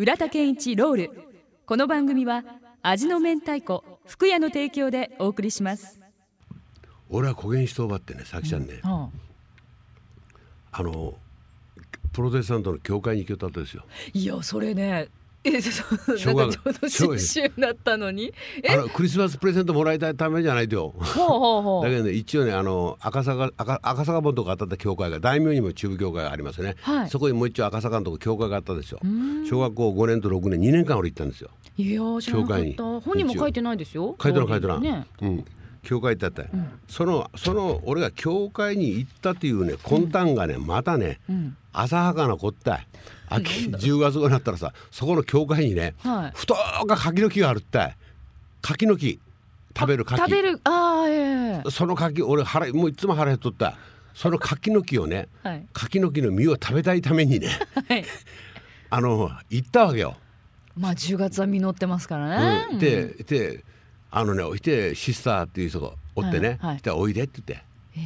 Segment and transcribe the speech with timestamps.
[0.00, 1.10] 浦田健一ロール。
[1.66, 2.42] この番組は
[2.80, 6.00] 味の明太子福屋の提供でお送りします。
[7.10, 8.66] 俺は古言しとばってねさきちゃん。
[8.66, 9.10] ね、は
[10.72, 10.82] あ。
[10.82, 11.12] の
[12.14, 13.84] プロテスタントの教会に行きよったんですよ。
[13.86, 15.08] あいやそれね
[15.42, 16.88] えそう小学ちょうど
[17.18, 18.32] 新春だったのに？
[18.62, 18.72] え？
[18.72, 20.94] あのクリスマスプレゼントもらいたいためじゃないとよ。
[21.82, 27.10] だけどね一応ねあの赤坂赤赤坂本とか当たった教会が大名にも中部教会がありますね、はい。
[27.10, 29.00] そこにもう一応赤坂のとこ教会があったんですよ。
[29.02, 29.46] ん。
[29.46, 31.50] 小学校5年と6年2年間俺行ったんですよ。
[31.78, 32.72] いや知らなか教会に。
[32.72, 34.16] った本人も書いてないですよ。
[34.22, 35.06] 書いてない書いてない、ね。
[35.22, 35.44] うん
[35.82, 36.42] 教会ってあった。
[36.42, 36.48] よ、
[36.88, 41.56] そのその俺が教会に行ったっていうね魂胆がねまたね、ん。
[41.72, 42.76] 浅はかなこった。
[42.76, 42.86] い
[43.28, 46.32] 秋10月頃になったらさそこの教会にね、はい。
[46.34, 47.96] 太か柿の木があるってい
[48.62, 49.20] 柿の木。
[49.76, 50.20] 食べる柿。
[50.20, 50.60] 食べる。
[50.64, 51.70] ああええ。
[51.70, 53.76] その柿俺腹もういつも腹減っとった。
[54.14, 55.66] その柿の木をねはい。
[55.72, 57.48] 柿の木の実を食べたいためにね
[57.88, 58.04] はい。
[58.90, 60.16] あの行ったわけよ。
[60.76, 63.64] まあ10月は実ってますからね、うん、でで
[64.10, 67.64] あのねいてシスターっていう人がおってね「はいおいで」って言って。
[67.98, 68.02] へ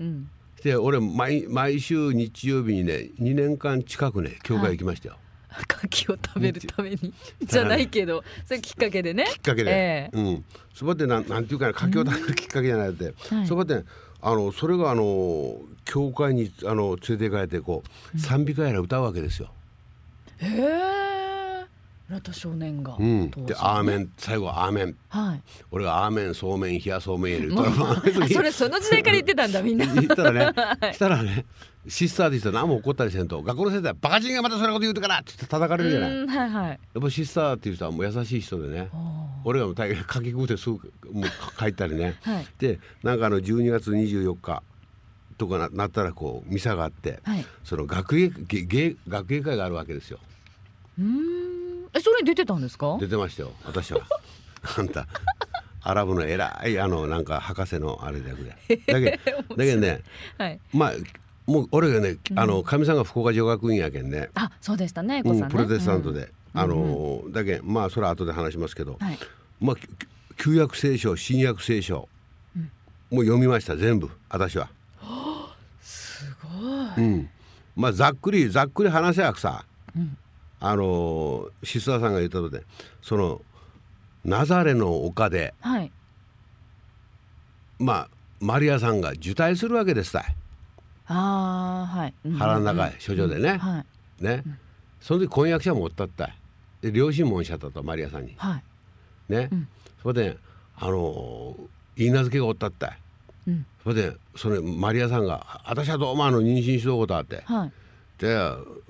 [0.00, 0.04] え。
[0.04, 0.30] うん。
[0.62, 5.16] で俺毎毎週日曜日にね2年間近くね教会行きましたよ、
[5.66, 7.14] 柿を食べるために。
[7.42, 9.24] じゃないけどそれきっかけでね。
[9.24, 10.16] きっかけで、ええ。
[10.16, 13.46] うん、そばでなんなんていうかな柿を食べるきっかけじゃないって、はい。
[13.46, 13.84] そばで
[14.20, 17.82] あのそれがあの教会にあの連れて行かれてこ
[18.14, 19.50] う、賛美歌やら歌うわけですよ。
[20.38, 21.09] へえ
[22.10, 25.42] 浦田少年が、うん、で「アーメン」最後は「アーメン」はい。
[25.70, 27.70] 俺が「アーメンそうめん冷やそうめん」言うた
[28.28, 29.86] それその時代から言ってたんだみんな。
[29.94, 30.52] 言ったらね、
[30.92, 31.46] したらね
[31.86, 36.10] シスターって人は何も怒ったりせんと学校の先生は「バカ人がまたそんなこと言うてから」って叩かれるじゃない。
[36.10, 36.68] うんはいはい。
[36.70, 38.90] やっぱシスターっていう人はもう優しい人でね
[39.44, 40.76] 俺がもう大概書き食うてすぐ
[41.12, 41.24] もう
[41.60, 42.46] 書いたりね、はい。
[42.58, 44.64] でなんかあの12月24日
[45.38, 47.46] とかななったらこうミサがあって、はい。
[47.62, 50.18] その学芸芸芸学芸会があるわけですよ。
[50.98, 51.39] うーん
[51.94, 52.96] えそれに出てたんですか？
[53.00, 54.00] 出てましたよ私は。
[54.78, 55.06] あんた
[55.82, 58.76] アラブの偉いあのなんか博士のあれだけで。
[58.86, 60.02] だけどだけどね
[60.38, 60.60] はい。
[60.72, 60.92] まあ
[61.46, 66.60] もう俺がねあのかみさんが福岡女学院やけんね、あそうでしたねね、うんプロテスタントで、うん。
[66.60, 69.18] あのだけんまあそれは後で話しますけど、はい。
[69.60, 69.88] まあき
[70.36, 72.08] 旧約聖書新約聖書、
[73.10, 74.68] もう読みました全部私は。
[75.82, 77.04] すごい。
[77.04, 77.30] うん、
[77.74, 79.64] まあざっくりざっくり話せやくさ、
[80.60, 82.62] あのシスターさんが言ったので
[83.02, 83.40] その
[84.24, 85.90] ナザレの丘ではい。
[87.78, 88.08] まあ
[88.40, 90.36] マリアさんが受胎するわけですたい
[91.06, 92.32] ああはい、うん。
[92.34, 93.84] 腹の中へ処女でね、は
[94.20, 94.24] い。
[94.24, 94.44] ね、
[95.00, 96.26] その時婚約者もおったった。
[96.26, 96.34] い
[96.82, 98.34] で両親もおっしゃったとマリアさんに。
[98.36, 98.60] は
[99.28, 99.32] い。
[99.32, 99.50] ね、
[100.02, 100.38] それで
[100.76, 101.56] あの
[101.96, 102.88] 言い名付けがおったった。
[102.88, 102.98] い、
[103.48, 103.66] うん。
[103.82, 107.72] それでそれマリアさんが「私はどうもあの妊娠しとうことあって」はい
[108.20, 108.38] で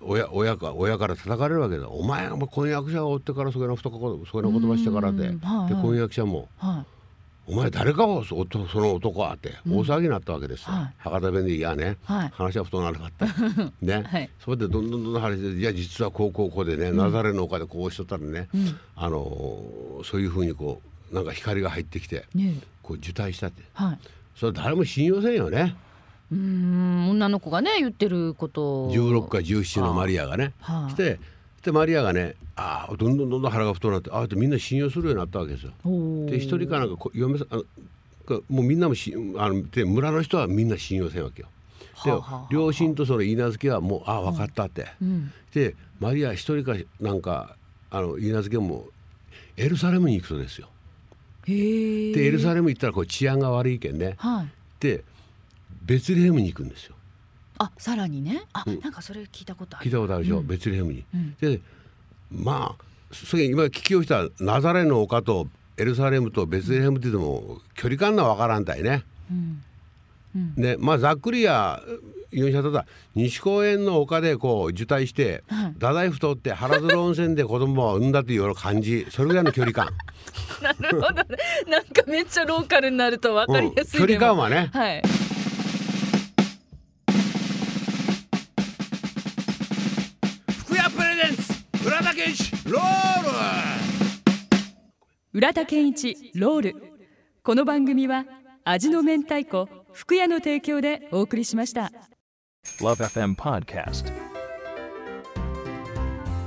[0.00, 5.38] 親親か親から叩かれるわけだ「お前は婚約者がおってからそげなふとこそげな言葉してからで,、で
[5.82, 6.84] 婚約者もは
[7.48, 12.28] 「お前誰かをそその男は」って大騒ぎになったわけです博多弁で「いやね、はい。
[12.32, 13.26] 話は太なるかった」
[13.82, 14.30] ね、はい。
[14.38, 18.48] それでどんどんどんどん話して「いや実はこうこうこうでね、ナザレの丘でこうしとったらね、
[18.94, 19.20] あの
[20.04, 22.26] そういうふうにこうなんか光が入ってきて
[22.82, 23.62] こう受胎したって。
[23.74, 23.98] はい。
[24.36, 25.74] それ誰も信用せんよね
[26.32, 30.52] うーん女の子がね言ってることを16か17のマリアがね。
[30.60, 31.18] はいして
[31.62, 35.72] でマリアがねああどんどんどんどん腹が太くなってああってみんな信用するようになったわけですよ。
[36.26, 37.62] で一人かなんかこ嫁さんあの
[38.24, 41.48] かもうみんなもしあので村の人はみんな信用せんわけよ。
[42.04, 44.86] ではあはあはあ両親とその言い名付けはもうああ分かったって。
[45.02, 47.56] うんでマリア一人かなんか
[47.90, 48.84] あの言い名付けも
[49.56, 50.68] エルサレムに行くとですよ。
[51.46, 54.14] でエルサレム行ったらこう治安が悪いけんね。
[54.18, 54.48] はい
[54.78, 55.02] で
[55.86, 56.96] ベツレヘムに行くんですよ。
[57.58, 58.42] あさらにね。
[58.52, 59.86] あ、なんかそれ聞いたことある。
[59.86, 61.04] 聞いたことあるでしょ、ベツレヘムに。
[61.16, 61.34] ん。
[61.40, 61.60] で
[62.30, 65.46] まあそれ今聞きをしたナザレの丘と
[65.76, 69.04] エルサレムとベツレヘムって言っても距離感がわからんたいね。
[69.30, 70.54] うん。
[70.56, 71.80] でまあざっくりや
[72.32, 72.84] 言うたら
[73.14, 79.06] 西公園の丘でこう受胎して、はい太宰府通って原鶴温泉で子供を産んだというような感じ。
[79.10, 79.90] それぐらいの距離感、
[80.62, 81.14] なるほど。
[81.14, 81.24] ね
[81.68, 84.06] なんかめっちゃローカルになると分かりやすい、うん。
[84.06, 84.70] 距離感はね。
[84.72, 85.02] はい
[92.66, 93.28] ロール。
[95.32, 96.74] 浦田健一ロール。
[97.44, 98.24] この番組は
[98.64, 101.92] 味の明太子福屋の提供でお送りしました。
[102.80, 104.12] Love FM Podcast.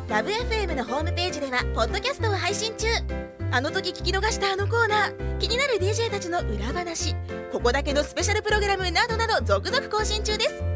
[0.09, 2.87] ラブ f m のホームページではポッドキャストを配信中。
[3.51, 5.37] あの時聞き逃したあのコーナー。
[5.37, 7.15] 気になる DJ たちの裏話。
[7.53, 10.68] ここだけのスペシャルプログラムなどなど続々更新中です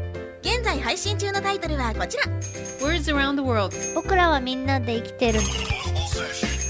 [0.44, 2.24] 現在配信中のタイトルはこちら。
[2.86, 3.74] Words around the world.
[3.94, 5.40] 僕らはみんなで生きてる。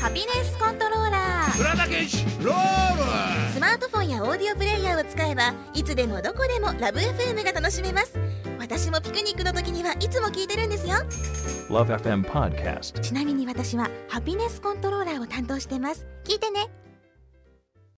[0.00, 1.50] ハピネスコントローラー。
[3.53, 8.12] スマートフォンやオーディオプレイヤーを使えばいつでもどこでもラブ f m が楽しめます。
[8.61, 10.94] 私もピクニックの時にはいつも聞いてるんですよ。
[11.69, 13.00] Love FM Podcast.
[13.00, 16.06] ちなみに私はハピネスコントローラーを担当してます。
[16.23, 16.69] 聞いてね